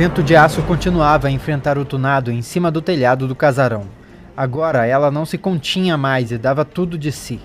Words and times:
Vento 0.00 0.22
de 0.22 0.34
Aço 0.34 0.62
continuava 0.62 1.28
a 1.28 1.30
enfrentar 1.30 1.76
o 1.76 1.84
tunado 1.84 2.32
em 2.32 2.40
cima 2.40 2.70
do 2.70 2.80
telhado 2.80 3.28
do 3.28 3.34
casarão. 3.34 3.82
Agora 4.34 4.86
ela 4.86 5.10
não 5.10 5.26
se 5.26 5.36
continha 5.36 5.94
mais 5.98 6.32
e 6.32 6.38
dava 6.38 6.64
tudo 6.64 6.96
de 6.96 7.12
si. 7.12 7.38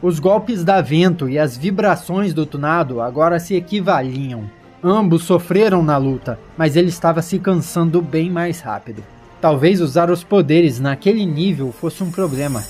Os 0.00 0.20
golpes 0.20 0.62
da 0.62 0.80
vento 0.80 1.28
e 1.28 1.36
as 1.36 1.56
vibrações 1.56 2.32
do 2.32 2.46
tunado 2.46 3.00
agora 3.00 3.40
se 3.40 3.56
equivaliam. 3.56 4.48
Ambos 4.84 5.24
sofreram 5.24 5.82
na 5.82 5.96
luta, 5.96 6.38
mas 6.56 6.76
ele 6.76 6.90
estava 6.90 7.20
se 7.22 7.40
cansando 7.40 8.00
bem 8.00 8.30
mais 8.30 8.60
rápido. 8.60 9.02
Talvez 9.40 9.80
usar 9.80 10.08
os 10.08 10.22
poderes 10.22 10.78
naquele 10.78 11.26
nível 11.26 11.72
fosse 11.72 12.04
um 12.04 12.10
problema. 12.12 12.62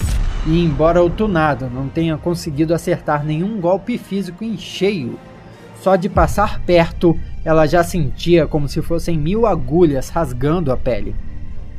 E 0.46 0.64
embora 0.64 1.04
o 1.04 1.10
tunado 1.10 1.68
não 1.68 1.90
tenha 1.90 2.16
conseguido 2.16 2.72
acertar 2.72 3.22
nenhum 3.22 3.60
golpe 3.60 3.98
físico 3.98 4.42
em 4.42 4.56
cheio, 4.56 5.18
só 5.82 5.94
de 5.94 6.08
passar 6.08 6.58
perto 6.60 7.14
ela 7.46 7.64
já 7.64 7.84
sentia 7.84 8.44
como 8.44 8.68
se 8.68 8.82
fossem 8.82 9.16
mil 9.16 9.46
agulhas 9.46 10.08
rasgando 10.08 10.72
a 10.72 10.76
pele. 10.76 11.14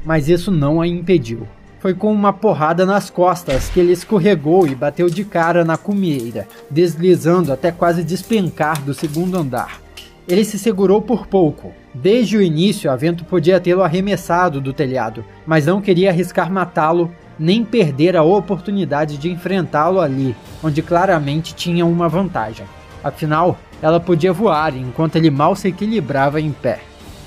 Mas 0.06 0.30
isso 0.30 0.50
não 0.50 0.80
a 0.80 0.88
impediu. 0.88 1.46
Foi 1.82 1.94
com 1.94 2.10
uma 2.10 2.32
porrada 2.32 2.86
nas 2.86 3.10
costas 3.10 3.68
que 3.68 3.82
ele 3.82 3.92
escorregou 3.92 4.66
e 4.66 4.74
bateu 4.74 5.10
de 5.10 5.26
cara 5.26 5.66
na 5.66 5.76
cumieira, 5.76 6.48
deslizando 6.72 7.52
até 7.52 7.70
quase 7.70 8.02
despencar 8.02 8.82
do 8.82 8.94
segundo 8.94 9.38
andar. 9.38 9.82
Ele 10.26 10.46
se 10.46 10.58
segurou 10.58 11.02
por 11.02 11.28
pouco. 11.28 11.74
Desde 11.94 12.38
o 12.38 12.42
início, 12.42 12.90
a 12.90 12.96
vento 12.96 13.26
podia 13.26 13.60
tê-lo 13.60 13.84
arremessado 13.84 14.62
do 14.62 14.72
telhado, 14.72 15.26
mas 15.46 15.66
não 15.66 15.82
queria 15.82 16.12
arriscar 16.12 16.50
matá-lo 16.50 17.12
nem 17.38 17.66
perder 17.66 18.16
a 18.16 18.24
oportunidade 18.24 19.18
de 19.18 19.30
enfrentá-lo 19.30 20.00
ali, 20.00 20.34
onde 20.64 20.82
claramente 20.82 21.54
tinha 21.54 21.86
uma 21.86 22.08
vantagem. 22.08 22.66
Afinal, 23.04 23.58
ela 23.82 24.00
podia 24.00 24.34
voar 24.34 24.76
enquanto 24.76 25.16
ele 25.16 25.30
mal 25.30 25.56
se 25.56 25.68
equilibrava 25.68 26.42
em 26.42 26.52
pé. 26.52 26.80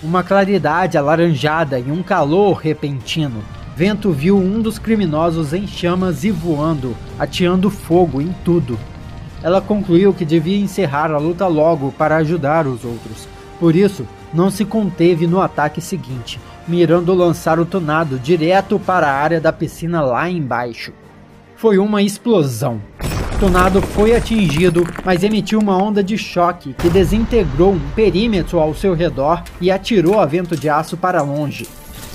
Uma 0.02 0.22
claridade 0.22 0.96
alaranjada 0.96 1.78
e 1.78 1.90
um 1.90 2.02
calor 2.02 2.54
repentino 2.54 3.42
Vento 3.80 4.12
viu 4.12 4.36
um 4.36 4.60
dos 4.60 4.78
criminosos 4.78 5.54
em 5.54 5.66
chamas 5.66 6.22
e 6.22 6.30
voando, 6.30 6.94
ateando 7.18 7.70
fogo 7.70 8.20
em 8.20 8.30
tudo. 8.44 8.78
Ela 9.42 9.62
concluiu 9.62 10.12
que 10.12 10.22
devia 10.22 10.58
encerrar 10.58 11.10
a 11.10 11.16
luta 11.16 11.46
logo 11.46 11.90
para 11.92 12.16
ajudar 12.16 12.66
os 12.66 12.84
outros. 12.84 13.26
Por 13.58 13.74
isso, 13.74 14.06
não 14.34 14.50
se 14.50 14.66
conteve 14.66 15.26
no 15.26 15.40
ataque 15.40 15.80
seguinte, 15.80 16.38
mirando 16.68 17.14
lançar 17.14 17.58
o 17.58 17.64
tonado 17.64 18.18
direto 18.18 18.78
para 18.78 19.06
a 19.06 19.14
área 19.14 19.40
da 19.40 19.50
piscina 19.50 20.02
lá 20.02 20.28
embaixo. 20.28 20.92
Foi 21.56 21.78
uma 21.78 22.02
explosão. 22.02 22.82
O 23.40 23.44
tonado 23.44 23.80
foi 23.80 24.14
atingido, 24.14 24.86
mas 25.02 25.24
emitiu 25.24 25.60
uma 25.60 25.74
onda 25.74 26.04
de 26.04 26.18
choque 26.18 26.74
que 26.74 26.90
desintegrou 26.90 27.72
um 27.72 27.80
perímetro 27.96 28.60
ao 28.60 28.74
seu 28.74 28.92
redor 28.92 29.42
e 29.58 29.70
atirou 29.70 30.20
a 30.20 30.26
vento 30.26 30.54
de 30.54 30.68
aço 30.68 30.94
para 30.94 31.22
longe. 31.22 31.66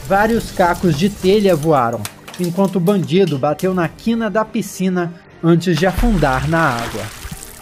Vários 0.07 0.51
cacos 0.51 0.95
de 0.95 1.09
telha 1.09 1.55
voaram, 1.55 1.99
enquanto 2.39 2.75
o 2.75 2.79
bandido 2.79 3.39
bateu 3.39 3.73
na 3.73 3.87
quina 3.87 4.29
da 4.29 4.45
piscina 4.45 5.15
antes 5.43 5.79
de 5.79 5.87
afundar 5.87 6.47
na 6.47 6.59
água. 6.59 7.01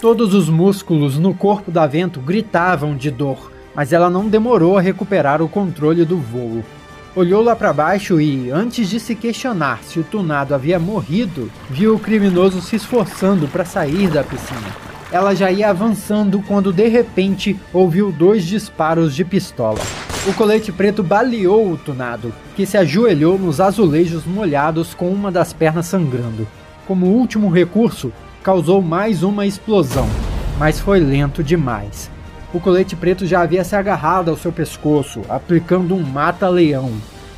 Todos 0.01 0.33
os 0.33 0.49
músculos 0.49 1.17
no 1.17 1.33
corpo 1.33 1.71
da 1.71 1.87
Vento 1.87 2.19
gritavam 2.19 2.97
de 2.97 3.09
dor, 3.09 3.49
mas 3.73 3.93
ela 3.93 4.09
não 4.09 4.27
demorou 4.27 4.77
a 4.77 4.81
recuperar 4.81 5.41
o 5.41 5.47
controle 5.47 6.03
do 6.03 6.17
voo. 6.17 6.65
Olhou 7.15 7.43
lá 7.43 7.55
para 7.55 7.71
baixo 7.71 8.19
e, 8.19 8.49
antes 8.49 8.89
de 8.89 8.99
se 8.99 9.13
questionar 9.13 9.83
se 9.83 9.99
o 9.99 10.03
tunado 10.03 10.55
havia 10.55 10.79
morrido, 10.79 11.47
viu 11.69 11.93
o 11.93 11.99
criminoso 11.99 12.59
se 12.59 12.75
esforçando 12.75 13.47
para 13.47 13.63
sair 13.63 14.09
da 14.09 14.23
piscina. 14.23 14.75
Ela 15.11 15.35
já 15.35 15.51
ia 15.51 15.69
avançando 15.69 16.41
quando 16.41 16.73
de 16.73 16.87
repente 16.87 17.55
ouviu 17.71 18.11
dois 18.11 18.43
disparos 18.43 19.15
de 19.15 19.23
pistola. 19.23 19.77
O 20.27 20.33
colete 20.33 20.71
preto 20.71 21.03
baleou 21.03 21.73
o 21.73 21.77
tunado, 21.77 22.33
que 22.55 22.65
se 22.65 22.77
ajoelhou 22.77 23.37
nos 23.37 23.61
azulejos 23.61 24.25
molhados 24.25 24.95
com 24.95 25.11
uma 25.11 25.31
das 25.31 25.53
pernas 25.53 25.85
sangrando. 25.85 26.47
Como 26.87 27.05
último 27.05 27.47
recurso, 27.47 28.11
causou 28.41 28.81
mais 28.81 29.21
uma 29.21 29.45
explosão, 29.45 30.09
mas 30.57 30.79
foi 30.79 30.99
lento 30.99 31.43
demais. 31.43 32.09
O 32.53 32.59
colete 32.59 32.95
preto 32.95 33.25
já 33.25 33.41
havia 33.41 33.63
se 33.63 33.75
agarrado 33.75 34.29
ao 34.29 34.37
seu 34.37 34.51
pescoço, 34.51 35.21
aplicando 35.27 35.95
um 35.95 36.03
mata-leão. 36.03 36.91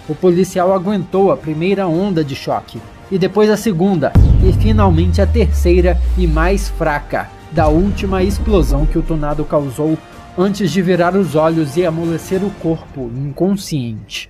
O 0.10 0.14
policial 0.14 0.74
aguentou 0.74 1.32
a 1.32 1.38
primeira 1.38 1.88
onda 1.88 2.22
de 2.22 2.36
choque, 2.36 2.82
e 3.10 3.18
depois 3.18 3.50
a 3.50 3.56
segunda, 3.56 4.12
e 4.44 4.52
finalmente 4.52 5.22
a 5.22 5.26
terceira 5.26 5.98
e 6.18 6.28
mais 6.28 6.68
fraca, 6.68 7.30
da 7.50 7.70
última 7.70 8.24
explosão 8.24 8.86
que 8.86 8.98
o 8.98 9.02
tornado 9.02 9.46
causou 9.46 9.98
antes 10.38 10.70
de 10.70 10.82
virar 10.82 11.16
os 11.16 11.34
olhos 11.34 11.78
e 11.78 11.86
amolecer 11.86 12.44
o 12.44 12.52
corpo 12.62 13.10
inconsciente. 13.16 14.30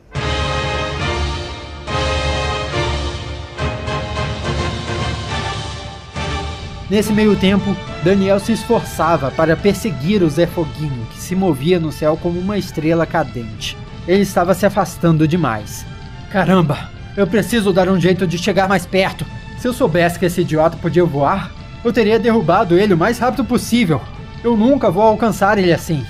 Nesse 6.88 7.12
meio 7.12 7.36
tempo, 7.36 7.76
Daniel 8.06 8.40
se 8.40 8.52
esforçava 8.52 9.32
para 9.32 9.58
perseguir 9.58 10.22
o 10.22 10.30
Zé 10.30 10.46
Foguinho, 10.46 11.08
que 11.08 11.20
se 11.20 11.36
movia 11.36 11.80
no 11.80 11.92
céu 11.92 12.16
como 12.16 12.40
uma 12.40 12.56
estrela 12.56 13.04
cadente. 13.04 13.76
Ele 14.08 14.22
estava 14.22 14.54
se 14.54 14.64
afastando 14.64 15.28
demais. 15.28 15.84
Caramba, 16.30 16.92
eu 17.18 17.26
preciso 17.26 17.74
dar 17.74 17.90
um 17.90 18.00
jeito 18.00 18.28
de 18.28 18.38
chegar 18.38 18.70
mais 18.70 18.86
perto. 18.86 19.26
Se 19.58 19.68
eu 19.68 19.74
soubesse 19.74 20.20
que 20.20 20.26
esse 20.28 20.42
idiota 20.42 20.78
podia 20.78 21.04
voar, 21.04 21.52
eu 21.84 21.92
teria 21.92 22.20
derrubado 22.20 22.78
ele 22.78 22.94
o 22.94 22.98
mais 22.98 23.18
rápido 23.18 23.44
possível. 23.44 24.00
Eu 24.44 24.56
nunca 24.56 24.92
vou 24.92 25.02
alcançar 25.02 25.58
ele 25.58 25.74
assim. 25.74 26.06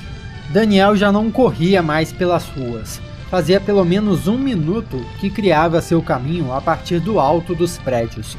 Daniel 0.49 0.97
já 0.97 1.13
não 1.13 1.31
corria 1.31 1.81
mais 1.81 2.11
pelas 2.11 2.43
ruas. 2.43 2.99
Fazia 3.31 3.61
pelo 3.61 3.85
menos 3.85 4.27
um 4.27 4.37
minuto 4.37 5.01
que 5.21 5.29
criava 5.29 5.79
seu 5.79 6.01
caminho 6.01 6.51
a 6.51 6.59
partir 6.59 6.99
do 6.99 7.21
alto 7.21 7.55
dos 7.55 7.77
prédios. 7.77 8.37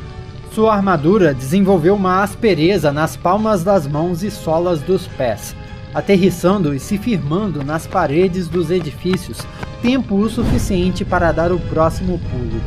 Sua 0.57 0.75
armadura 0.75 1.35
desenvolveu 1.35 1.95
uma 1.95 2.23
aspereza 2.23 2.91
nas 2.91 3.15
palmas 3.15 3.63
das 3.63 3.87
mãos 3.87 4.23
e 4.23 4.31
solas 4.31 4.81
dos 4.81 5.07
pés, 5.07 5.55
aterrissando 5.93 6.75
e 6.75 6.81
se 6.81 6.97
firmando 6.97 7.63
nas 7.63 7.87
paredes 7.87 8.49
dos 8.49 8.71
edifícios, 8.71 9.47
tempo 9.83 10.15
o 10.15 10.31
suficiente 10.31 11.05
para 11.05 11.31
dar 11.31 11.53
o 11.53 11.61
próximo 11.61 12.19
pulo. 12.31 12.59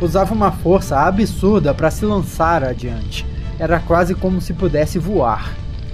Usava 0.00 0.32
uma 0.32 0.50
força 0.50 0.98
absurda 0.98 1.74
para 1.74 1.90
se 1.90 2.06
lançar 2.06 2.64
adiante. 2.64 3.26
Era 3.58 3.78
quase 3.78 4.14
como 4.14 4.40
se 4.40 4.54
pudesse 4.54 4.98
voar. 4.98 5.52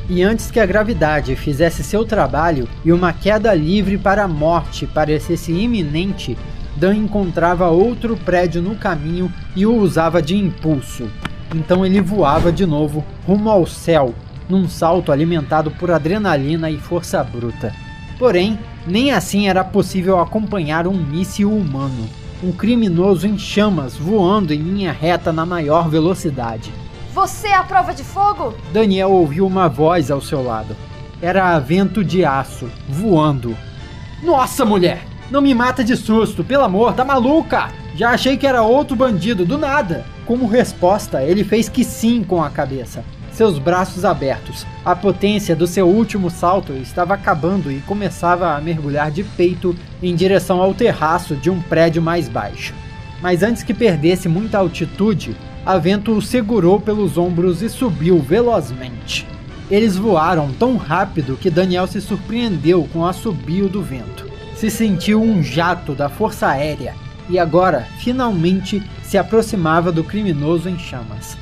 E 0.08 0.22
antes 0.22 0.48
que 0.48 0.60
a 0.60 0.66
gravidade 0.66 1.34
fizesse 1.34 1.82
seu 1.82 2.04
trabalho 2.04 2.68
e 2.84 2.92
uma 2.92 3.12
queda 3.12 3.52
livre 3.52 3.98
para 3.98 4.22
a 4.22 4.28
morte 4.28 4.86
parecesse 4.86 5.50
iminente, 5.50 6.38
Dan 6.76 6.94
encontrava 6.94 7.68
outro 7.68 8.16
prédio 8.16 8.60
no 8.60 8.76
caminho 8.76 9.32
e 9.54 9.64
o 9.64 9.74
usava 9.74 10.20
de 10.20 10.36
impulso. 10.36 11.10
Então 11.54 11.86
ele 11.86 12.00
voava 12.00 12.52
de 12.52 12.66
novo 12.66 13.04
rumo 13.26 13.48
ao 13.50 13.66
céu, 13.66 14.14
num 14.48 14.68
salto 14.68 15.10
alimentado 15.10 15.70
por 15.70 15.90
adrenalina 15.90 16.70
e 16.70 16.78
força 16.78 17.22
bruta. 17.24 17.72
Porém, 18.18 18.58
nem 18.86 19.12
assim 19.12 19.48
era 19.48 19.64
possível 19.64 20.20
acompanhar 20.20 20.86
um 20.86 20.94
míssil 20.94 21.50
humano, 21.50 22.08
um 22.42 22.52
criminoso 22.52 23.26
em 23.26 23.38
chamas 23.38 23.96
voando 23.96 24.52
em 24.52 24.58
linha 24.58 24.92
reta 24.92 25.32
na 25.32 25.46
maior 25.46 25.88
velocidade. 25.88 26.72
Você 27.14 27.48
é 27.48 27.54
a 27.54 27.62
prova 27.62 27.94
de 27.94 28.04
fogo? 28.04 28.54
Daniel 28.72 29.10
ouviu 29.10 29.46
uma 29.46 29.68
voz 29.68 30.10
ao 30.10 30.20
seu 30.20 30.42
lado. 30.42 30.76
Era 31.22 31.54
a 31.54 31.58
vento 31.58 32.04
de 32.04 32.24
aço, 32.24 32.68
voando. 32.88 33.56
Nossa, 34.22 34.66
mulher! 34.66 35.05
Não 35.30 35.40
me 35.40 35.52
mata 35.54 35.82
de 35.82 35.96
susto, 35.96 36.44
pelo 36.44 36.62
amor, 36.62 36.94
tá 36.94 37.04
maluca? 37.04 37.70
Já 37.96 38.10
achei 38.10 38.36
que 38.36 38.46
era 38.46 38.62
outro 38.62 38.94
bandido, 38.94 39.44
do 39.44 39.58
nada. 39.58 40.04
Como 40.24 40.46
resposta, 40.46 41.22
ele 41.22 41.42
fez 41.42 41.68
que 41.68 41.82
sim 41.82 42.22
com 42.22 42.42
a 42.42 42.48
cabeça. 42.48 43.04
Seus 43.32 43.58
braços 43.58 44.04
abertos. 44.04 44.64
A 44.84 44.94
potência 44.94 45.56
do 45.56 45.66
seu 45.66 45.88
último 45.88 46.30
salto 46.30 46.72
estava 46.74 47.14
acabando 47.14 47.72
e 47.72 47.80
começava 47.80 48.54
a 48.54 48.60
mergulhar 48.60 49.10
de 49.10 49.24
peito 49.24 49.74
em 50.00 50.14
direção 50.14 50.62
ao 50.62 50.72
terraço 50.72 51.34
de 51.34 51.50
um 51.50 51.60
prédio 51.60 52.00
mais 52.00 52.28
baixo. 52.28 52.72
Mas 53.20 53.42
antes 53.42 53.64
que 53.64 53.74
perdesse 53.74 54.28
muita 54.28 54.58
altitude, 54.58 55.36
a 55.64 55.76
vento 55.76 56.12
o 56.12 56.22
segurou 56.22 56.80
pelos 56.80 57.18
ombros 57.18 57.62
e 57.62 57.68
subiu 57.68 58.20
velozmente. 58.20 59.26
Eles 59.68 59.96
voaram 59.96 60.52
tão 60.52 60.76
rápido 60.76 61.36
que 61.36 61.50
Daniel 61.50 61.88
se 61.88 62.00
surpreendeu 62.00 62.88
com 62.92 63.00
o 63.00 63.06
assobio 63.06 63.68
do 63.68 63.82
vento. 63.82 64.25
Se 64.56 64.70
sentiu 64.70 65.22
um 65.22 65.42
jato 65.42 65.94
da 65.94 66.08
força 66.08 66.48
aérea 66.48 66.94
e 67.28 67.38
agora, 67.38 67.86
finalmente, 67.98 68.82
se 69.02 69.18
aproximava 69.18 69.92
do 69.92 70.02
criminoso 70.02 70.68
em 70.68 70.78
chamas. 70.78 71.36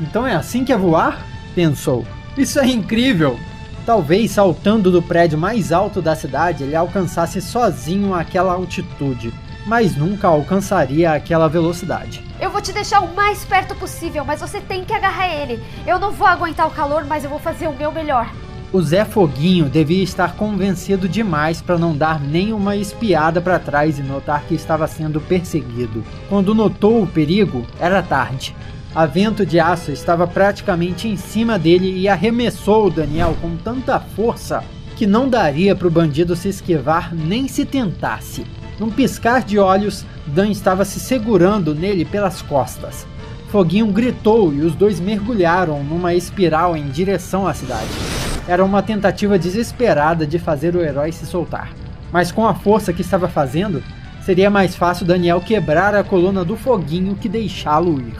Então 0.00 0.26
é 0.26 0.34
assim 0.34 0.64
que 0.64 0.72
é 0.72 0.76
voar? 0.76 1.24
pensou. 1.54 2.04
Isso 2.36 2.58
é 2.58 2.66
incrível! 2.66 3.38
Talvez 3.86 4.32
saltando 4.32 4.90
do 4.90 5.00
prédio 5.00 5.38
mais 5.38 5.70
alto 5.70 6.02
da 6.02 6.14
cidade 6.16 6.64
ele 6.64 6.74
alcançasse 6.74 7.40
sozinho 7.40 8.14
aquela 8.14 8.52
altitude, 8.52 9.32
mas 9.66 9.96
nunca 9.96 10.28
alcançaria 10.28 11.12
aquela 11.12 11.48
velocidade. 11.48 12.22
Eu 12.40 12.50
vou 12.50 12.60
te 12.60 12.72
deixar 12.72 13.00
o 13.00 13.14
mais 13.14 13.44
perto 13.44 13.74
possível, 13.74 14.24
mas 14.24 14.40
você 14.40 14.60
tem 14.60 14.84
que 14.84 14.92
agarrar 14.92 15.28
ele. 15.28 15.62
Eu 15.86 15.98
não 15.98 16.10
vou 16.10 16.26
aguentar 16.26 16.66
o 16.66 16.72
calor, 16.72 17.04
mas 17.04 17.22
eu 17.22 17.30
vou 17.30 17.38
fazer 17.38 17.68
o 17.68 17.76
meu 17.76 17.92
melhor. 17.92 18.30
O 18.72 18.82
Zé 18.82 19.04
Foguinho 19.04 19.66
devia 19.66 20.02
estar 20.02 20.34
convencido 20.34 21.08
demais 21.08 21.62
para 21.62 21.78
não 21.78 21.96
dar 21.96 22.20
nenhuma 22.20 22.76
espiada 22.76 23.40
para 23.40 23.60
trás 23.60 23.98
e 23.98 24.02
notar 24.02 24.42
que 24.42 24.54
estava 24.54 24.86
sendo 24.88 25.20
perseguido. 25.20 26.04
Quando 26.28 26.54
notou 26.54 27.02
o 27.02 27.06
perigo, 27.06 27.64
era 27.78 28.02
tarde. 28.02 28.54
A 28.92 29.06
vento 29.06 29.46
de 29.46 29.60
aço 29.60 29.92
estava 29.92 30.26
praticamente 30.26 31.06
em 31.06 31.16
cima 31.16 31.58
dele 31.58 31.96
e 31.96 32.08
arremessou 32.08 32.86
o 32.86 32.90
Daniel 32.90 33.36
com 33.40 33.56
tanta 33.56 34.00
força 34.00 34.64
que 34.96 35.06
não 35.06 35.28
daria 35.28 35.76
para 35.76 35.86
o 35.86 35.90
bandido 35.90 36.34
se 36.34 36.48
esquivar 36.48 37.14
nem 37.14 37.46
se 37.46 37.64
tentasse. 37.64 38.44
Num 38.80 38.90
piscar 38.90 39.44
de 39.44 39.58
olhos, 39.58 40.04
Dan 40.26 40.48
estava 40.48 40.84
se 40.84 40.98
segurando 40.98 41.74
nele 41.74 42.04
pelas 42.04 42.42
costas. 42.42 43.06
Foguinho 43.48 43.86
gritou 43.86 44.52
e 44.52 44.62
os 44.62 44.74
dois 44.74 44.98
mergulharam 44.98 45.84
numa 45.84 46.14
espiral 46.14 46.76
em 46.76 46.88
direção 46.88 47.46
à 47.46 47.54
cidade. 47.54 48.15
Era 48.48 48.64
uma 48.64 48.82
tentativa 48.82 49.38
desesperada 49.38 50.26
de 50.26 50.38
fazer 50.38 50.76
o 50.76 50.82
herói 50.82 51.12
se 51.12 51.26
soltar. 51.26 51.70
Mas 52.12 52.30
com 52.30 52.46
a 52.46 52.54
força 52.54 52.92
que 52.92 53.02
estava 53.02 53.28
fazendo, 53.28 53.82
seria 54.24 54.50
mais 54.50 54.76
fácil 54.76 55.06
Daniel 55.06 55.40
quebrar 55.40 55.94
a 55.94 56.04
coluna 56.04 56.44
do 56.44 56.56
foguinho 56.56 57.16
que 57.16 57.28
deixá-lo 57.28 58.00
ir. 58.00 58.16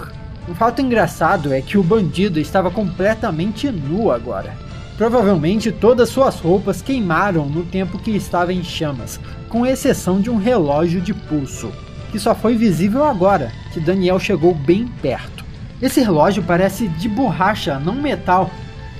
Um 0.49 0.55
fato 0.55 0.81
engraçado 0.81 1.53
é 1.53 1.61
que 1.61 1.79
o 1.79 1.83
bandido 1.83 2.39
estava 2.39 2.71
completamente 2.71 3.71
nu 3.71 4.11
agora. 4.11 4.53
Provavelmente 4.97 5.71
todas 5.71 6.09
suas 6.09 6.41
roupas 6.41 6.81
queimaram 6.81 7.47
no 7.47 7.65
tempo 7.65 7.99
que 7.99 8.11
estava 8.13 8.53
em 8.53 8.65
chamas, 8.65 9.21
com 9.49 9.67
exceção 9.67 10.21
de 10.21 10.31
um 10.31 10.37
relógio 10.37 11.01
de 11.01 11.13
pulso 11.13 11.73
que 12.17 12.21
só 12.21 12.35
foi 12.35 12.57
visível 12.57 13.05
agora 13.05 13.53
que 13.73 13.79
Daniel 13.79 14.19
chegou 14.19 14.55
bem 14.55 14.87
perto. 15.03 15.45
Esse 15.83 16.01
relógio 16.01 16.43
parece 16.43 16.89
de 16.89 17.09
borracha, 17.09 17.79
não 17.79 17.95
metal. 17.95 18.51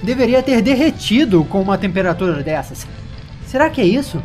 Deveria 0.03 0.43
ter 0.43 0.61
derretido 0.63 1.45
com 1.45 1.61
uma 1.61 1.79
temperatura 1.79 2.43
dessas. 2.43 2.87
Será 3.47 3.71
que 3.71 3.81
é 3.81 3.85
isso? 3.85 4.23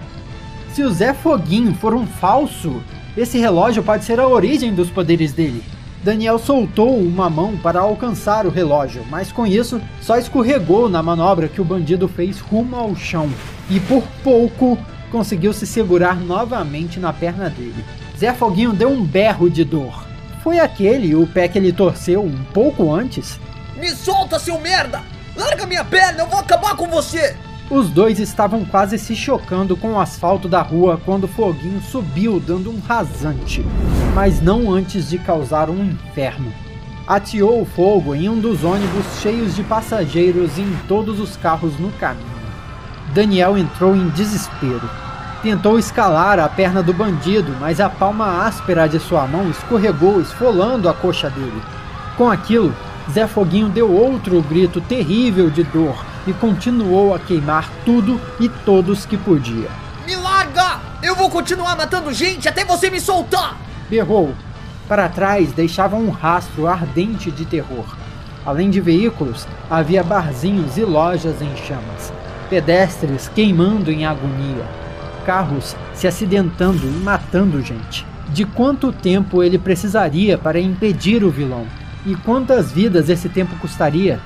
Se 0.73 0.83
o 0.83 0.91
Zé 0.91 1.13
Foguinho 1.13 1.73
for 1.73 1.93
um 1.93 2.05
falso, 2.05 2.81
esse 3.15 3.37
relógio 3.37 3.83
pode 3.83 4.03
ser 4.05 4.19
a 4.19 4.27
origem 4.27 4.73
dos 4.73 4.89
poderes 4.89 5.33
dele. 5.33 5.63
Daniel 6.03 6.39
soltou 6.39 6.97
uma 6.97 7.29
mão 7.29 7.55
para 7.57 7.79
alcançar 7.79 8.47
o 8.47 8.49
relógio, 8.49 9.05
mas 9.09 9.31
com 9.31 9.45
isso 9.45 9.79
só 10.01 10.17
escorregou 10.17 10.89
na 10.89 11.03
manobra 11.03 11.47
que 11.47 11.61
o 11.61 11.65
bandido 11.65 12.07
fez 12.07 12.39
rumo 12.39 12.75
ao 12.75 12.95
chão 12.95 13.29
e 13.69 13.79
por 13.79 14.03
pouco 14.23 14.77
conseguiu 15.11 15.53
se 15.53 15.67
segurar 15.67 16.19
novamente 16.19 16.99
na 16.99 17.13
perna 17.13 17.49
dele. 17.49 17.85
Zé 18.17 18.33
Foguinho 18.33 18.73
deu 18.73 18.89
um 18.89 19.03
berro 19.03 19.49
de 19.49 19.63
dor. 19.63 20.07
Foi 20.41 20.57
aquele 20.59 21.13
o 21.13 21.27
pé 21.27 21.47
que 21.47 21.59
ele 21.59 21.71
torceu 21.71 22.23
um 22.23 22.43
pouco 22.51 22.91
antes? 22.91 23.39
Me 23.77 23.89
solta, 23.89 24.39
seu 24.39 24.59
merda! 24.59 25.01
Larga 25.41 25.65
minha 25.65 25.83
perna, 25.83 26.19
eu 26.19 26.27
vou 26.27 26.39
acabar 26.39 26.75
com 26.75 26.87
você! 26.87 27.35
Os 27.67 27.89
dois 27.89 28.19
estavam 28.19 28.63
quase 28.63 28.99
se 28.99 29.15
chocando 29.15 29.75
com 29.75 29.93
o 29.93 29.99
asfalto 29.99 30.47
da 30.47 30.61
rua 30.61 31.01
quando 31.03 31.27
Foguinho 31.27 31.81
subiu 31.81 32.39
dando 32.39 32.69
um 32.69 32.79
rasante, 32.79 33.65
mas 34.13 34.39
não 34.39 34.71
antes 34.71 35.09
de 35.09 35.17
causar 35.17 35.67
um 35.67 35.83
inferno. 35.83 36.53
Ateou 37.07 37.59
o 37.59 37.65
fogo 37.65 38.13
em 38.13 38.29
um 38.29 38.39
dos 38.39 38.63
ônibus 38.63 39.19
cheios 39.19 39.55
de 39.55 39.63
passageiros 39.63 40.59
e 40.59 40.61
em 40.61 40.77
todos 40.87 41.19
os 41.19 41.35
carros 41.35 41.79
no 41.79 41.91
caminho. 41.93 42.27
Daniel 43.11 43.57
entrou 43.57 43.95
em 43.95 44.09
desespero. 44.09 44.87
Tentou 45.41 45.79
escalar 45.79 46.37
a 46.39 46.47
perna 46.47 46.83
do 46.83 46.93
bandido, 46.93 47.51
mas 47.59 47.79
a 47.79 47.89
palma 47.89 48.45
áspera 48.45 48.87
de 48.87 48.99
sua 48.99 49.25
mão 49.25 49.49
escorregou, 49.49 50.21
esfolando 50.21 50.87
a 50.87 50.93
coxa 50.93 51.31
dele. 51.31 51.63
Com 52.15 52.29
aquilo, 52.29 52.71
Zé 53.09 53.25
Foguinho 53.27 53.69
deu 53.69 53.91
outro 53.91 54.41
grito 54.41 54.81
terrível 54.81 55.49
de 55.49 55.63
dor 55.63 55.95
e 56.27 56.33
continuou 56.33 57.13
a 57.13 57.19
queimar 57.19 57.69
tudo 57.85 58.19
e 58.39 58.49
todos 58.49 59.05
que 59.05 59.17
podia. 59.17 59.69
Me 60.05 60.15
larga! 60.15 60.79
Eu 61.01 61.15
vou 61.15 61.29
continuar 61.29 61.75
matando 61.75 62.13
gente 62.13 62.47
até 62.47 62.65
você 62.65 62.89
me 62.89 62.99
soltar! 62.99 63.57
Berrou. 63.89 64.33
Para 64.87 65.09
trás 65.09 65.51
deixava 65.51 65.95
um 65.95 66.09
rastro 66.09 66.67
ardente 66.67 67.31
de 67.31 67.45
terror. 67.45 67.85
Além 68.45 68.69
de 68.69 68.81
veículos, 68.81 69.47
havia 69.69 70.03
barzinhos 70.03 70.77
e 70.77 70.81
lojas 70.81 71.41
em 71.41 71.55
chamas, 71.55 72.11
pedestres 72.49 73.29
queimando 73.33 73.91
em 73.91 74.05
agonia 74.05 74.81
carros 75.21 75.75
se 75.93 76.07
acidentando 76.07 76.85
e 76.85 76.89
matando 76.89 77.61
gente. 77.61 78.05
De 78.29 78.45
quanto 78.45 78.91
tempo 78.91 79.43
ele 79.43 79.57
precisaria 79.57 80.37
para 80.37 80.59
impedir 80.59 81.23
o 81.23 81.29
vilão? 81.29 81.65
E 82.05 82.15
quantas 82.15 82.71
vidas 82.71 83.09
esse 83.09 83.29
tempo 83.29 83.55
custaria? 83.57 84.19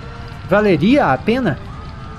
Valeria 0.50 1.07
a 1.07 1.18
pena? 1.18 1.57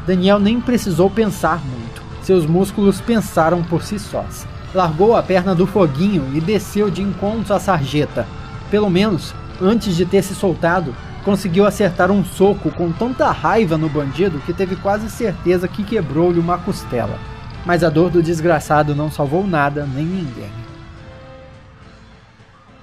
Daniel 0.06 0.38
nem 0.38 0.60
precisou 0.60 1.10
pensar 1.10 1.60
muito. 1.64 2.02
Seus 2.22 2.46
músculos 2.46 3.00
pensaram 3.00 3.62
por 3.62 3.82
si 3.82 3.98
sós. 3.98 4.46
Largou 4.74 5.16
a 5.16 5.22
perna 5.22 5.54
do 5.54 5.66
foguinho 5.66 6.30
e 6.34 6.40
desceu 6.40 6.90
de 6.90 7.02
encontro 7.02 7.54
à 7.54 7.60
sarjeta. 7.60 8.26
Pelo 8.70 8.90
menos, 8.90 9.34
antes 9.60 9.96
de 9.96 10.04
ter 10.04 10.22
se 10.22 10.34
soltado, 10.34 10.94
conseguiu 11.24 11.66
acertar 11.66 12.10
um 12.10 12.24
soco 12.24 12.70
com 12.70 12.92
tanta 12.92 13.30
raiva 13.30 13.78
no 13.78 13.88
bandido 13.88 14.38
que 14.40 14.52
teve 14.52 14.76
quase 14.76 15.08
certeza 15.08 15.66
que 15.66 15.82
quebrou-lhe 15.82 16.38
uma 16.38 16.58
costela 16.58 17.18
mas 17.66 17.82
a 17.82 17.90
dor 17.90 18.10
do 18.10 18.22
desgraçado 18.22 18.94
não 18.94 19.10
salvou 19.10 19.44
nada 19.44 19.84
nem 19.92 20.06
ninguém. 20.06 20.52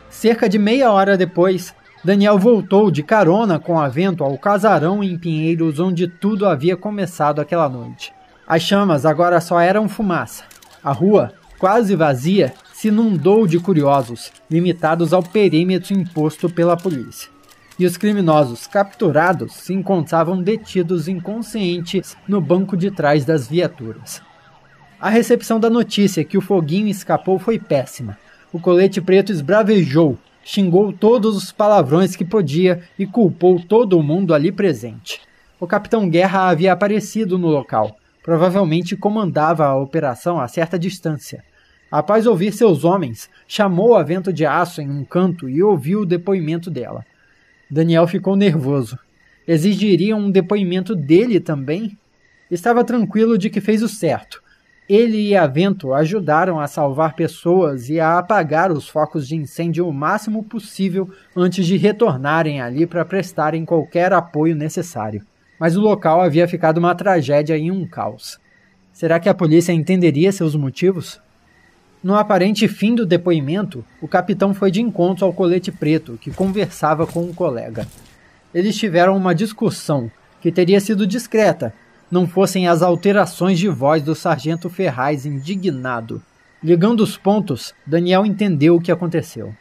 Cerca 0.10 0.50
de 0.50 0.60
meia 0.60 0.92
hora 0.92 1.18
depois, 1.18 1.74
Daniel 2.04 2.38
voltou 2.38 2.92
de 2.92 3.02
carona 3.02 3.58
com 3.58 3.80
a 3.80 3.88
vento 3.88 4.26
ao 4.26 4.38
casarão 4.38 5.02
em 5.02 5.18
Pinheiros 5.18 5.80
onde 5.80 6.06
tudo 6.06 6.46
havia 6.46 6.76
começado 6.76 7.40
aquela 7.40 7.70
noite. 7.70 8.14
As 8.46 8.62
chamas 8.62 9.06
agora 9.06 9.40
só 9.40 9.58
eram 9.58 9.88
fumaça. 9.88 10.44
A 10.84 10.92
rua, 10.92 11.32
quase 11.58 11.96
vazia, 11.96 12.54
se 12.74 12.90
inundou 12.90 13.48
de 13.48 13.58
curiosos, 13.58 14.34
limitados 14.52 15.14
ao 15.14 15.24
perímetro 15.24 15.94
imposto 15.94 16.50
pela 16.50 16.76
polícia. 16.76 17.30
E 17.80 17.86
os 17.86 17.96
criminosos 17.96 18.68
capturados 18.68 19.54
se 19.54 19.74
encontravam 19.74 20.42
detidos 20.44 21.08
inconscientes 21.08 22.18
no 22.28 22.42
banco 22.42 22.76
de 22.76 22.92
trás 22.92 23.24
das 23.24 23.48
viaturas. 23.48 24.22
A 25.00 25.10
recepção 25.10 25.58
da 25.58 25.70
notícia 25.70 26.26
que 26.26 26.38
o 26.38 26.42
foguinho 26.42 26.90
escapou 26.90 27.40
foi 27.40 27.58
péssima. 27.58 28.18
O 28.52 28.60
colete 28.60 29.00
preto 29.00 29.32
esbravejou, 29.32 30.18
xingou 30.44 30.92
todos 30.92 31.36
os 31.36 31.52
palavrões 31.52 32.16
que 32.16 32.26
podia 32.26 32.84
e 33.00 33.06
culpou 33.06 33.60
todo 33.60 34.02
mundo 34.04 34.34
ali 34.34 34.52
presente. 34.52 35.22
O 35.60 35.66
capitão 35.66 36.10
Guerra 36.10 36.50
havia 36.50 36.74
aparecido 36.74 37.38
no 37.38 37.48
local. 37.48 37.96
Provavelmente 38.22 38.98
comandava 38.98 39.66
a 39.66 39.76
operação 39.76 40.40
a 40.40 40.48
certa 40.48 40.78
distância. 40.78 41.44
Após 41.90 42.26
ouvir 42.26 42.52
seus 42.52 42.84
homens, 42.84 43.30
chamou 43.48 43.96
a 43.96 44.04
vento 44.04 44.34
de 44.34 44.46
aço 44.46 44.82
em 44.82 44.90
um 44.90 45.06
canto 45.06 45.48
e 45.48 45.64
ouviu 45.64 46.02
o 46.02 46.06
depoimento 46.06 46.70
dela. 46.70 47.06
Daniel 47.70 48.06
ficou 48.08 48.36
nervoso. 48.36 49.00
Exigiria 49.48 50.16
um 50.16 50.30
depoimento 50.30 50.96
dele 50.96 51.40
também? 51.40 51.98
Estava 52.52 52.84
tranquilo 52.84 53.38
de 53.38 53.50
que 53.50 53.62
fez 53.62 53.82
o 53.82 53.88
certo. 53.88 54.43
Ele 54.88 55.30
e 55.30 55.36
a 55.36 55.48
Vento 55.48 55.94
ajudaram 55.94 56.60
a 56.60 56.68
salvar 56.68 57.16
pessoas 57.16 57.90
e 57.90 58.00
a 58.00 58.18
apagar 58.18 58.72
os 58.72 58.88
focos 58.88 59.28
de 59.28 59.36
incêndio 59.36 59.88
o 59.88 59.94
máximo 59.94 60.44
possível 60.44 61.10
antes 61.36 61.66
de 61.66 61.78
retornarem 61.78 62.60
ali 62.60 62.86
para 62.86 63.06
prestarem 63.06 63.64
qualquer 63.64 64.12
apoio 64.12 64.56
necessário. 64.56 65.26
Mas 65.58 65.78
o 65.78 65.82
local 65.82 66.22
havia 66.22 66.48
ficado 66.48 66.80
uma 66.80 66.94
tragédia 66.94 67.58
e 67.58 67.72
um 67.72 67.88
caos. 67.88 68.38
Será 68.92 69.20
que 69.20 69.30
a 69.30 69.34
polícia 69.34 69.72
entenderia 69.72 70.32
seus 70.32 70.54
motivos? 70.54 71.22
No 72.04 72.16
aparente 72.16 72.68
fim 72.68 72.94
do 72.94 73.06
depoimento, 73.06 73.86
o 74.02 74.08
capitão 74.08 74.54
foi 74.54 74.70
de 74.70 74.82
encontro 74.82 75.26
ao 75.26 75.32
colete 75.32 75.72
preto, 75.72 76.18
que 76.20 76.30
conversava 76.30 77.08
com 77.08 77.24
um 77.24 77.34
colega. 77.34 77.88
Eles 78.54 78.76
tiveram 78.76 79.16
uma 79.16 79.34
discussão, 79.34 80.12
que 80.42 80.52
teria 80.52 80.82
sido 80.82 81.08
discreta, 81.08 81.74
não 82.14 82.28
fossem 82.28 82.68
as 82.68 82.84
alterações 82.84 83.58
de 83.58 83.68
voz 83.68 84.04
do 84.04 84.14
sargento 84.14 84.70
Ferraz 84.70 85.26
indignado. 85.26 86.22
Ligando 86.64 87.02
os 87.02 87.18
pontos, 87.18 87.74
Daniel 87.88 88.24
entendeu 88.24 88.76
o 88.76 88.80
que 88.80 88.92
aconteceu. 88.92 89.52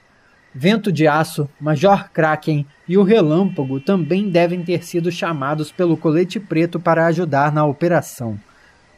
Vento 0.55 0.93
de 0.93 1.09
Aço, 1.09 1.49
Major 1.59 2.11
Kraken 2.11 2.67
e 2.87 2.99
o 2.99 3.03
Relâmpago 3.03 3.81
também 3.81 4.29
devem 4.29 4.63
ter 4.63 4.85
sido 4.85 5.11
chamados 5.11 5.73
pelo 5.73 5.97
Colete 5.97 6.39
Preto 6.39 6.79
para 6.79 7.07
ajudar 7.07 7.51
na 7.51 7.65
operação. 7.65 8.39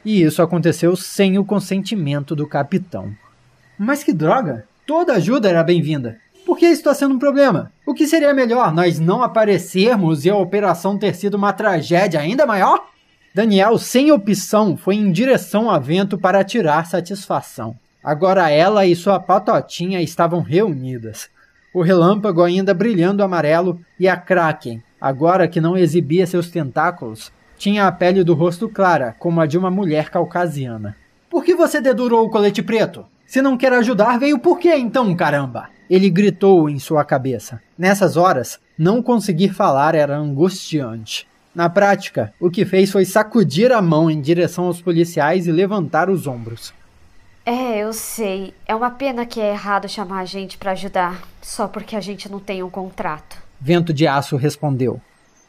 E 0.05 0.21
isso 0.21 0.43
aconteceu 0.43 0.97
sem 0.97 1.39
o 1.39 1.45
consentimento 1.45 2.35
do 2.35 2.49
capitão. 2.49 3.15
Mas 3.79 4.03
que 4.03 4.13
droga! 4.13 4.67
Toda 4.85 5.13
ajuda 5.13 5.49
era 5.49 5.63
bem-vinda. 5.63 6.19
Por 6.45 6.59
que 6.59 6.67
isso 6.67 6.81
está 6.81 6.93
sendo 6.93 7.15
um 7.15 7.21
problema? 7.21 7.73
O 7.87 7.95
que 7.95 8.07
seria 8.07 8.35
melhor, 8.35 8.75
nós 8.75 8.99
não 8.99 9.23
aparecermos 9.23 10.25
e 10.25 10.31
a 10.31 10.37
operação 10.37 10.99
ter 10.99 11.15
sido 11.15 11.37
uma 11.37 11.53
tragédia 11.53 12.19
ainda 12.19 12.45
maior? 12.45 12.93
Daniel, 13.35 13.76
sem 13.79 14.12
opção, 14.12 14.76
foi 14.76 14.95
em 14.95 15.11
direção 15.11 15.69
ao 15.69 15.81
vento 15.81 16.17
para 16.17 16.45
tirar 16.45 16.87
satisfação. 16.87 17.75
Agora 18.00 18.49
ela 18.49 18.87
e 18.87 18.95
sua 18.95 19.19
patotinha 19.19 20.00
estavam 20.00 20.41
reunidas. 20.41 21.29
O 21.75 21.83
relâmpago 21.83 22.45
ainda 22.45 22.73
brilhando 22.73 23.25
amarelo 23.25 23.81
e 23.99 24.07
a 24.07 24.17
Kraken, 24.17 24.81
agora 25.00 25.49
que 25.49 25.61
não 25.61 25.76
exibia 25.76 26.29
seus 26.29 26.49
tentáculos, 26.49 27.33
Tinha 27.57 27.87
a 27.87 27.93
pele 27.93 28.23
do 28.25 28.35
rosto 28.35 28.69
clara, 28.69 29.14
como 29.19 29.41
a 29.41 29.47
de 29.47 29.57
uma 29.57 29.71
mulher 29.71 30.11
caucasiana. 30.11 30.97
Por 31.31 31.45
que 31.45 31.55
você 31.55 31.81
dedurou 31.81 32.26
o 32.26 32.31
colete 32.31 32.62
preto? 32.62 33.07
Se 33.25 33.41
não 33.41 33.57
quer 33.57 33.73
ajudar, 33.73 34.19
veio 34.19 34.38
por 34.38 34.59
quê 34.59 34.76
então, 34.76 35.14
caramba? 35.14 35.71
Ele 35.88 36.11
gritou 36.11 36.69
em 36.69 36.79
sua 36.79 37.05
cabeça. 37.05 37.61
Nessas 37.79 38.17
horas, 38.17 38.59
não 38.76 39.03
conseguir 39.03 39.50
falar 39.50 39.95
era 39.95 40.17
angustiante. 40.17 41.26
Na 41.55 41.69
prática, 41.71 42.35
o 42.41 42.51
que 42.51 42.65
fez 42.65 42.91
foi 42.91 43.05
sacudir 43.05 43.71
a 43.71 43.81
mão 43.81 44.11
em 44.11 44.21
direção 44.21 44.65
aos 44.65 44.83
policiais 44.83 45.47
e 45.47 45.53
levantar 45.53 46.11
os 46.11 46.27
ombros. 46.27 46.75
É, 47.47 47.79
eu 47.79 47.93
sei. 47.93 48.53
É 48.67 48.75
uma 48.75 48.91
pena 48.91 49.25
que 49.25 49.41
é 49.41 49.51
errado 49.51 49.89
chamar 49.89 50.21
a 50.21 50.25
gente 50.25 50.59
para 50.59 50.73
ajudar, 50.73 51.23
só 51.41 51.69
porque 51.69 51.95
a 51.95 52.01
gente 52.01 52.31
não 52.31 52.41
tem 52.41 52.63
um 52.63 52.71
contrato. 52.71 53.37
Vento 53.61 53.93
de 53.93 54.07
Aço 54.07 54.37
respondeu. 54.37 55.01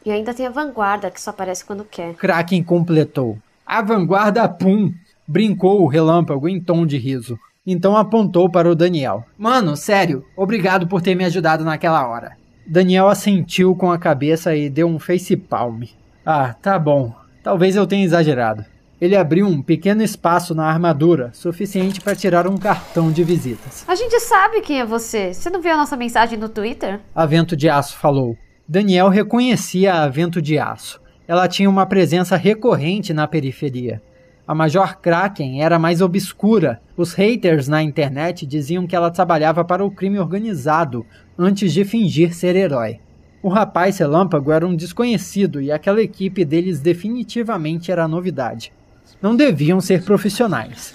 E 0.04 0.10
ainda 0.12 0.32
tem 0.32 0.46
a 0.46 0.50
vanguarda, 0.50 1.10
que 1.10 1.20
só 1.20 1.30
aparece 1.30 1.64
quando 1.64 1.84
quer. 1.84 2.14
Kraken 2.14 2.62
completou. 2.62 3.38
A 3.66 3.82
vanguarda, 3.82 4.48
pum! 4.48 4.92
Brincou 5.26 5.82
o 5.82 5.88
relâmpago 5.88 6.48
em 6.48 6.60
tom 6.60 6.86
de 6.86 6.96
riso. 6.98 7.36
Então 7.66 7.96
apontou 7.96 8.48
para 8.48 8.70
o 8.70 8.76
Daniel. 8.76 9.24
Mano, 9.36 9.76
sério, 9.76 10.24
obrigado 10.36 10.86
por 10.86 11.02
ter 11.02 11.16
me 11.16 11.24
ajudado 11.24 11.64
naquela 11.64 12.06
hora. 12.06 12.36
Daniel 12.66 13.08
assentiu 13.08 13.74
com 13.76 13.92
a 13.92 13.98
cabeça 13.98 14.54
e 14.56 14.68
deu 14.68 14.88
um 14.88 14.98
face 14.98 15.36
palm. 15.36 15.84
Ah, 16.24 16.52
tá 16.52 16.78
bom. 16.78 17.14
Talvez 17.42 17.76
eu 17.76 17.86
tenha 17.86 18.04
exagerado. 18.04 18.64
Ele 19.00 19.14
abriu 19.14 19.46
um 19.46 19.62
pequeno 19.62 20.02
espaço 20.02 20.54
na 20.54 20.64
armadura, 20.64 21.30
suficiente 21.32 22.00
para 22.00 22.16
tirar 22.16 22.48
um 22.48 22.56
cartão 22.56 23.12
de 23.12 23.22
visitas. 23.22 23.84
A 23.86 23.94
gente 23.94 24.18
sabe 24.20 24.62
quem 24.62 24.80
é 24.80 24.86
você. 24.86 25.32
Você 25.32 25.50
não 25.50 25.60
viu 25.60 25.72
a 25.72 25.76
nossa 25.76 25.96
mensagem 25.96 26.38
no 26.38 26.48
Twitter? 26.48 26.98
A 27.14 27.26
Vento 27.26 27.54
de 27.54 27.68
Aço 27.68 27.96
falou. 27.96 28.36
Daniel 28.66 29.08
reconhecia 29.08 29.94
a 29.94 30.08
Vento 30.08 30.42
de 30.42 30.58
Aço. 30.58 31.00
Ela 31.28 31.46
tinha 31.46 31.70
uma 31.70 31.86
presença 31.86 32.36
recorrente 32.36 33.12
na 33.12 33.28
periferia. 33.28 34.02
A 34.48 34.54
Major 34.54 34.98
Kraken 35.00 35.60
era 35.60 35.76
mais 35.76 36.00
obscura. 36.00 36.80
Os 36.96 37.12
haters 37.14 37.66
na 37.66 37.82
internet 37.82 38.46
diziam 38.46 38.86
que 38.86 38.94
ela 38.94 39.10
trabalhava 39.10 39.64
para 39.64 39.84
o 39.84 39.90
crime 39.90 40.20
organizado 40.20 41.04
antes 41.36 41.72
de 41.72 41.84
fingir 41.84 42.32
ser 42.32 42.54
herói. 42.54 43.00
O 43.42 43.48
rapaz 43.48 43.98
relâmpago 43.98 44.52
era 44.52 44.64
um 44.64 44.76
desconhecido 44.76 45.60
e 45.60 45.72
aquela 45.72 46.00
equipe 46.00 46.44
deles 46.44 46.78
definitivamente 46.78 47.90
era 47.90 48.06
novidade. 48.06 48.72
Não 49.20 49.34
deviam 49.34 49.80
ser 49.80 50.04
profissionais. 50.04 50.94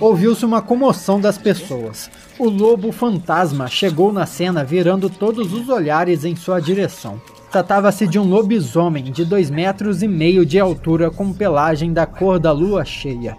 Ouviu-se 0.00 0.44
uma 0.44 0.60
comoção 0.60 1.20
das 1.20 1.38
pessoas. 1.38 2.10
O 2.36 2.48
lobo 2.48 2.90
fantasma 2.90 3.68
chegou 3.68 4.12
na 4.12 4.26
cena 4.26 4.64
virando 4.64 5.08
todos 5.08 5.52
os 5.52 5.68
olhares 5.68 6.24
em 6.24 6.34
sua 6.34 6.58
direção. 6.58 7.20
Tratava-se 7.54 8.08
de 8.08 8.18
um 8.18 8.24
lobisomem 8.24 9.04
de 9.04 9.24
dois 9.24 9.48
metros 9.48 10.02
e 10.02 10.08
meio 10.08 10.44
de 10.44 10.58
altura 10.58 11.08
com 11.08 11.32
pelagem 11.32 11.92
da 11.92 12.04
cor 12.04 12.40
da 12.40 12.50
lua 12.50 12.84
cheia. 12.84 13.36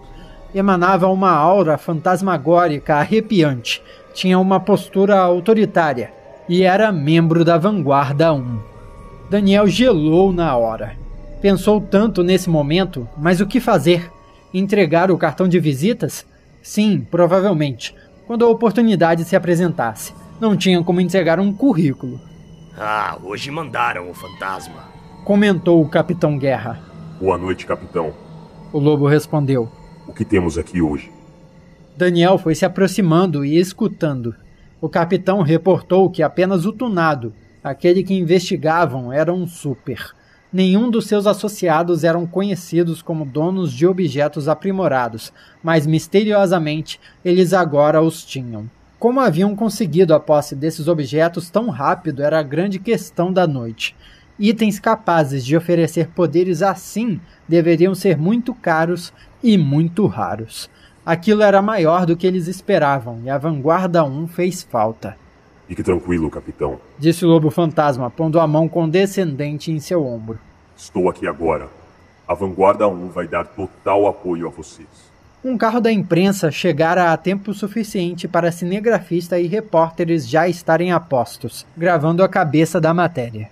Emanava 0.53 1.09
uma 1.09 1.31
aura 1.31 1.77
fantasmagórica 1.77 2.95
arrepiante, 2.95 3.83
tinha 4.13 4.39
uma 4.39 4.57
postura 4.57 5.19
autoritária 5.19 6.13
e 6.47 6.63
era 6.63 6.93
membro 6.93 7.43
da 7.43 7.57
Vanguarda 7.57 8.31
1. 8.31 8.59
Daniel 9.29 9.67
gelou 9.67 10.31
na 10.31 10.55
hora. 10.55 10.95
Pensou 11.41 11.81
tanto 11.81 12.23
nesse 12.23 12.49
momento, 12.49 13.05
mas 13.17 13.41
o 13.41 13.45
que 13.45 13.59
fazer? 13.59 14.09
Entregar 14.53 15.11
o 15.11 15.17
cartão 15.17 15.45
de 15.45 15.59
visitas? 15.59 16.25
Sim, 16.61 17.05
provavelmente, 17.11 17.93
quando 18.25 18.45
a 18.45 18.49
oportunidade 18.49 19.25
se 19.25 19.35
apresentasse. 19.35 20.13
Não 20.39 20.55
tinha 20.55 20.81
como 20.81 21.01
entregar 21.01 21.37
um 21.37 21.51
currículo. 21.51 22.17
Ah, 22.77 23.17
hoje 23.23 23.49
mandaram 23.49 24.09
o 24.09 24.13
fantasma. 24.13 24.83
Comentou 25.23 25.81
o 25.81 25.87
Capitão 25.87 26.37
Guerra. 26.37 26.81
Boa 27.21 27.37
noite, 27.37 27.65
capitão. 27.65 28.13
O 28.73 28.79
lobo 28.79 29.07
respondeu. 29.07 29.71
O 30.05 30.13
que 30.13 30.25
temos 30.25 30.57
aqui 30.57 30.81
hoje? 30.81 31.09
Daniel 31.95 32.37
foi 32.37 32.53
se 32.53 32.65
aproximando 32.65 33.45
e 33.45 33.57
escutando. 33.57 34.35
O 34.81 34.89
capitão 34.89 35.41
reportou 35.41 36.09
que 36.09 36.21
apenas 36.21 36.65
o 36.65 36.73
tunado, 36.73 37.33
aquele 37.63 38.03
que 38.03 38.13
investigavam, 38.13 39.11
era 39.11 39.33
um 39.33 39.47
super. 39.47 40.13
Nenhum 40.51 40.89
dos 40.91 41.07
seus 41.07 41.25
associados 41.25 42.03
eram 42.03 42.27
conhecidos 42.27 43.01
como 43.01 43.23
donos 43.23 43.71
de 43.71 43.87
objetos 43.87 44.49
aprimorados, 44.49 45.31
mas 45.63 45.87
misteriosamente 45.87 46.99
eles 47.23 47.53
agora 47.53 48.01
os 48.01 48.25
tinham. 48.25 48.69
Como 48.97 49.19
haviam 49.19 49.55
conseguido 49.55 50.13
a 50.13 50.19
posse 50.19 50.55
desses 50.55 50.87
objetos 50.87 51.49
tão 51.49 51.69
rápido 51.69 52.23
era 52.23 52.39
a 52.39 52.43
grande 52.43 52.79
questão 52.79 53.31
da 53.31 53.45
noite. 53.45 53.95
Itens 54.39 54.79
capazes 54.79 55.45
de 55.45 55.55
oferecer 55.55 56.09
poderes 56.09 56.61
assim 56.61 57.19
deveriam 57.47 57.93
ser 57.93 58.17
muito 58.17 58.53
caros 58.53 59.13
e 59.43 59.57
muito 59.57 60.05
raros. 60.07 60.69
Aquilo 61.05 61.43
era 61.43 61.61
maior 61.61 62.05
do 62.05 62.17
que 62.17 62.25
eles 62.25 62.47
esperavam 62.47 63.21
e 63.23 63.29
a 63.29 63.37
Vanguarda 63.37 64.03
1 64.03 64.27
fez 64.27 64.63
falta. 64.63 65.15
Fique 65.67 65.83
tranquilo, 65.83 66.29
capitão. 66.29 66.79
Disse 66.97 67.25
o 67.25 67.27
Lobo 67.27 67.49
Fantasma, 67.49 68.09
pondo 68.09 68.39
a 68.39 68.47
mão 68.47 68.67
condescendente 68.67 69.71
em 69.71 69.79
seu 69.79 70.05
ombro. 70.05 70.39
Estou 70.75 71.09
aqui 71.09 71.27
agora. 71.27 71.67
A 72.27 72.33
Vanguarda 72.33 72.87
1 72.87 73.09
vai 73.09 73.27
dar 73.27 73.45
total 73.45 74.07
apoio 74.07 74.47
a 74.47 74.49
vocês. 74.49 75.14
Um 75.47 75.59
carro 75.59 75.79
da 75.79 75.91
imprensa 75.91 76.49
chegara 76.49 77.13
a 77.13 77.17
tempo 77.17 77.53
suficiente 77.53 78.27
para 78.27 78.51
cinegrafista 78.51 79.39
e 79.39 79.45
repórteres 79.45 80.27
já 80.27 80.49
estarem 80.49 80.91
a 80.91 80.99
postos, 80.99 81.67
gravando 81.77 82.23
a 82.23 82.27
cabeça 82.27 82.81
da 82.81 82.95
matéria. 82.95 83.47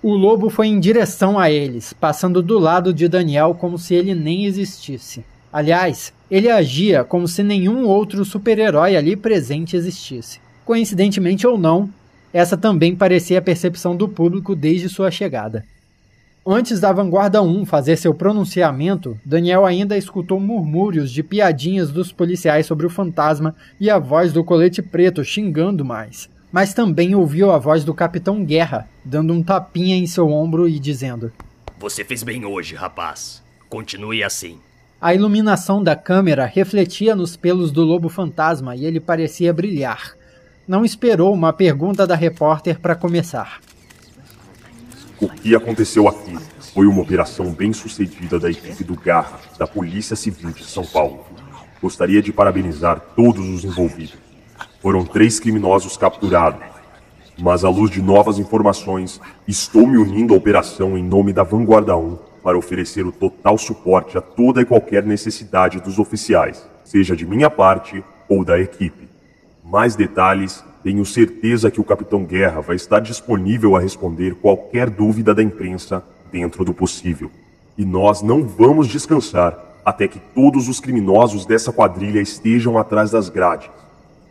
O 0.00 0.14
lobo 0.14 0.48
foi 0.48 0.68
em 0.68 0.78
direção 0.78 1.36
a 1.36 1.50
eles, 1.50 1.92
passando 1.92 2.40
do 2.40 2.56
lado 2.56 2.94
de 2.94 3.08
Daniel 3.08 3.52
como 3.52 3.76
se 3.76 3.96
ele 3.96 4.14
nem 4.14 4.44
existisse. 4.44 5.24
Aliás, 5.52 6.12
ele 6.30 6.48
agia 6.48 7.02
como 7.02 7.26
se 7.26 7.42
nenhum 7.42 7.84
outro 7.84 8.24
super-herói 8.24 8.94
ali 8.94 9.16
presente 9.16 9.76
existisse. 9.76 10.38
Coincidentemente 10.64 11.44
ou 11.44 11.58
não, 11.58 11.90
essa 12.32 12.56
também 12.56 12.94
parecia 12.94 13.40
a 13.40 13.42
percepção 13.42 13.96
do 13.96 14.08
público 14.08 14.54
desde 14.54 14.88
sua 14.88 15.10
chegada. 15.10 15.64
Antes 16.46 16.78
da 16.78 16.92
Vanguarda 16.92 17.40
1 17.40 17.64
fazer 17.64 17.96
seu 17.96 18.12
pronunciamento, 18.12 19.18
Daniel 19.24 19.64
ainda 19.64 19.96
escutou 19.96 20.38
murmúrios 20.38 21.10
de 21.10 21.22
piadinhas 21.22 21.90
dos 21.90 22.12
policiais 22.12 22.66
sobre 22.66 22.84
o 22.84 22.90
fantasma 22.90 23.54
e 23.80 23.88
a 23.88 23.98
voz 23.98 24.30
do 24.30 24.44
colete 24.44 24.82
preto 24.82 25.24
xingando 25.24 25.82
mais. 25.86 26.28
Mas 26.52 26.74
também 26.74 27.14
ouviu 27.14 27.50
a 27.50 27.56
voz 27.56 27.82
do 27.82 27.94
Capitão 27.94 28.44
Guerra, 28.44 28.86
dando 29.02 29.32
um 29.32 29.42
tapinha 29.42 29.96
em 29.96 30.06
seu 30.06 30.30
ombro 30.30 30.68
e 30.68 30.78
dizendo: 30.78 31.32
Você 31.78 32.04
fez 32.04 32.22
bem 32.22 32.44
hoje, 32.44 32.74
rapaz. 32.74 33.42
Continue 33.70 34.22
assim. 34.22 34.58
A 35.00 35.14
iluminação 35.14 35.82
da 35.82 35.96
câmera 35.96 36.44
refletia 36.44 37.16
nos 37.16 37.38
pelos 37.38 37.72
do 37.72 37.82
lobo 37.82 38.10
fantasma 38.10 38.76
e 38.76 38.84
ele 38.84 39.00
parecia 39.00 39.50
brilhar. 39.50 40.12
Não 40.68 40.84
esperou 40.84 41.32
uma 41.32 41.54
pergunta 41.54 42.06
da 42.06 42.14
repórter 42.14 42.78
para 42.78 42.94
começar. 42.94 43.60
O 45.24 45.28
que 45.30 45.56
aconteceu 45.56 46.06
aqui 46.06 46.36
foi 46.74 46.86
uma 46.86 47.00
operação 47.00 47.50
bem 47.50 47.72
sucedida 47.72 48.38
da 48.38 48.50
equipe 48.50 48.84
do 48.84 48.94
Garra, 48.94 49.40
da 49.58 49.66
Polícia 49.66 50.14
Civil 50.14 50.50
de 50.50 50.62
São 50.62 50.84
Paulo. 50.84 51.24
Gostaria 51.80 52.20
de 52.20 52.30
parabenizar 52.30 53.00
todos 53.16 53.48
os 53.48 53.64
envolvidos. 53.64 54.18
Foram 54.82 55.02
três 55.02 55.40
criminosos 55.40 55.96
capturados. 55.96 56.60
Mas 57.38 57.64
à 57.64 57.70
luz 57.70 57.90
de 57.90 58.02
novas 58.02 58.38
informações, 58.38 59.18
estou 59.48 59.86
me 59.86 59.96
unindo 59.96 60.34
à 60.34 60.36
operação 60.36 60.98
em 60.98 61.02
nome 61.02 61.32
da 61.32 61.42
Vanguarda 61.42 61.96
1 61.96 62.18
para 62.42 62.58
oferecer 62.58 63.06
o 63.06 63.10
total 63.10 63.56
suporte 63.56 64.18
a 64.18 64.20
toda 64.20 64.60
e 64.60 64.66
qualquer 64.66 65.04
necessidade 65.04 65.80
dos 65.80 65.98
oficiais, 65.98 66.68
seja 66.84 67.16
de 67.16 67.24
minha 67.24 67.48
parte 67.48 68.04
ou 68.28 68.44
da 68.44 68.60
equipe. 68.60 69.08
Mais 69.64 69.96
detalhes 69.96 70.62
tenho 70.84 71.02
certeza 71.06 71.70
que 71.70 71.80
o 71.80 71.84
Capitão 71.84 72.24
Guerra 72.24 72.60
vai 72.60 72.76
estar 72.76 73.00
disponível 73.00 73.74
a 73.74 73.80
responder 73.80 74.34
qualquer 74.34 74.90
dúvida 74.90 75.34
da 75.34 75.42
imprensa 75.42 76.04
dentro 76.30 76.62
do 76.62 76.74
possível. 76.74 77.30
E 77.78 77.86
nós 77.86 78.20
não 78.20 78.44
vamos 78.44 78.86
descansar 78.86 79.58
até 79.82 80.06
que 80.06 80.18
todos 80.18 80.68
os 80.68 80.80
criminosos 80.80 81.46
dessa 81.46 81.72
quadrilha 81.72 82.20
estejam 82.20 82.76
atrás 82.76 83.10
das 83.10 83.30
grades. 83.30 83.70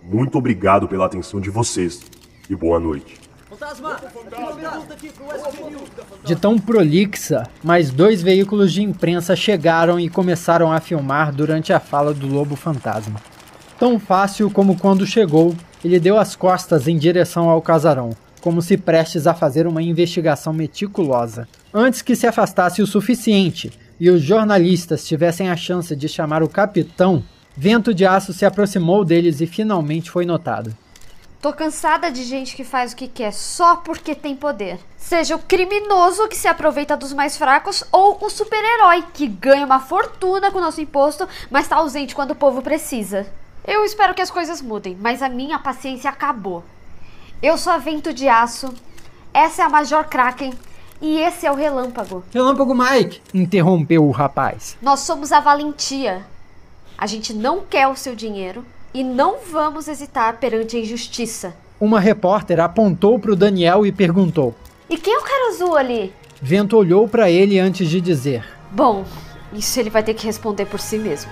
Muito 0.04 0.38
obrigado 0.38 0.88
pela 0.88 1.08
atenção 1.08 1.42
de 1.42 1.50
vocês 1.50 2.04
e 2.48 2.56
boa 2.56 2.80
noite. 2.80 3.20
De 6.24 6.36
tão 6.36 6.60
prolixa, 6.60 7.50
mais 7.64 7.90
dois 7.90 8.22
veículos 8.22 8.72
de 8.72 8.84
imprensa 8.84 9.36
chegaram 9.36 10.00
e 10.00 10.08
começaram 10.08 10.72
a 10.72 10.80
filmar 10.80 11.34
durante 11.34 11.74
a 11.74 11.80
fala 11.80 12.14
do 12.14 12.28
Lobo 12.28 12.56
Fantasma. 12.56 13.20
Tão 13.80 14.00
fácil 14.00 14.52
como 14.52 14.78
quando 14.78 15.06
chegou, 15.06 15.56
ele 15.84 16.00
deu 16.00 16.18
as 16.18 16.36
costas 16.36 16.88
em 16.88 16.98
direção 16.98 17.50
ao 17.50 17.62
casarão, 17.62 18.12
como 18.42 18.62
se 18.62 18.78
prestes 18.78 19.28
a 19.28 19.34
fazer 19.34 19.68
uma 19.68 19.82
investigação 19.82 20.54
meticulosa. 20.54 21.48
Antes 21.74 22.02
que 22.02 22.16
se 22.16 22.28
afastasse 22.28 22.82
o 22.82 22.88
suficiente 22.88 23.72
e 24.00 24.10
os 24.10 24.22
jornalistas 24.22 25.06
tivessem 25.06 25.50
a 25.50 25.56
chance 25.56 25.96
de 25.96 26.08
chamar 26.08 26.44
o 26.44 26.50
capitão, 26.50 27.24
Vento 27.56 27.94
de 27.94 28.06
Aço 28.06 28.34
se 28.34 28.46
aproximou 28.46 29.06
deles 29.06 29.40
e 29.40 29.46
finalmente 29.46 30.10
foi 30.10 30.26
notado. 30.26 30.76
Tô 31.40 31.52
cansada 31.52 32.10
de 32.10 32.24
gente 32.24 32.56
que 32.56 32.64
faz 32.64 32.94
o 32.94 32.96
que 32.96 33.08
quer 33.08 33.34
só 33.34 33.76
porque 33.76 34.16
tem 34.16 34.34
poder. 34.34 34.80
Seja 34.96 35.36
o 35.36 35.40
criminoso 35.40 36.28
que 36.30 36.38
se 36.38 36.48
aproveita 36.48 36.96
dos 36.96 37.12
mais 37.12 37.38
fracos 37.38 37.84
ou 37.92 38.18
o 38.22 38.30
super-herói 38.30 39.04
que 39.14 39.28
ganha 39.28 39.66
uma 39.66 39.82
fortuna 39.82 40.50
com 40.52 40.62
nosso 40.62 40.80
imposto, 40.80 41.28
mas 41.52 41.68
tá 41.68 41.76
ausente 41.76 42.16
quando 42.16 42.32
o 42.32 42.36
povo 42.36 42.62
precisa. 42.62 43.28
Eu 43.66 43.86
espero 43.86 44.14
que 44.14 44.22
as 44.22 44.30
coisas 44.30 44.62
mudem, 44.62 44.98
mas 45.00 45.22
a 45.22 45.30
minha 45.30 45.58
paciência 45.58 46.10
acabou. 46.10 46.64
Eu 47.42 47.58
sou 47.58 47.72
a 47.72 47.78
Vento 47.78 48.14
de 48.14 48.28
Aço, 48.28 48.74
essa 49.34 49.62
é 49.62 49.66
a 49.66 49.70
Major 49.70 50.04
Kraken 50.06 50.54
e 51.02 51.18
esse 51.18 51.46
é 51.46 51.52
o 51.52 51.56
Relâmpago. 51.56 52.24
Relâmpago 52.34 52.76
Mike! 52.76 53.22
interrompeu 53.34 54.06
o 54.06 54.12
rapaz. 54.12 54.78
Nós 54.82 55.00
somos 55.02 55.32
a 55.32 55.40
Valentia. 55.40 56.26
A 56.98 57.08
gente 57.08 57.34
não 57.34 57.62
quer 57.62 57.88
o 57.88 57.96
seu 57.96 58.16
dinheiro 58.16 58.66
e 58.94 59.02
não 59.02 59.38
vamos 59.50 59.88
hesitar 59.88 60.38
perante 60.40 60.76
a 60.76 60.80
injustiça. 60.82 61.56
Uma 61.80 62.02
repórter 62.02 62.60
apontou 62.60 63.18
para 63.18 63.32
o 63.32 63.36
Daniel 63.36 63.86
e 63.86 63.94
perguntou: 63.94 64.54
E 64.90 64.98
quem 64.98 65.14
é 65.14 65.18
o 65.18 65.24
cara 65.24 65.50
azul 65.50 65.78
ali? 65.78 66.14
Vento 66.42 66.76
olhou 66.76 67.08
para 67.08 67.30
ele 67.30 67.60
antes 67.60 67.90
de 67.90 68.02
dizer: 68.02 68.46
Bom, 68.72 69.06
isso 69.54 69.80
ele 69.80 69.90
vai 69.90 70.04
ter 70.04 70.14
que 70.14 70.26
responder 70.26 70.66
por 70.66 70.80
si 70.80 70.98
mesmo. 70.98 71.32